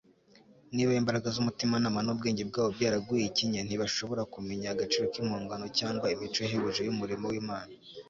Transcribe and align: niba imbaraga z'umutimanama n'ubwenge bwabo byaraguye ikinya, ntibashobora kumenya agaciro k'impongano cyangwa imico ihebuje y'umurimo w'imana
niba 0.73 0.91
imbaraga 1.01 1.27
z'umutimanama 1.35 1.99
n'ubwenge 2.03 2.43
bwabo 2.49 2.69
byaraguye 2.77 3.23
ikinya, 3.29 3.61
ntibashobora 3.63 4.29
kumenya 4.33 4.67
agaciro 4.71 5.05
k'impongano 5.13 5.65
cyangwa 5.79 6.11
imico 6.15 6.39
ihebuje 6.47 6.81
y'umurimo 6.83 7.25
w'imana 7.33 7.71